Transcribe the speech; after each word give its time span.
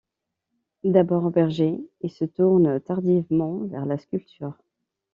D'abord 0.83 1.29
berger, 1.29 1.79
il 2.01 2.09
se 2.09 2.25
tourne 2.25 2.79
tardivement 2.79 3.59
vers 3.67 3.85
la 3.85 3.99
sculpture. 3.99 4.57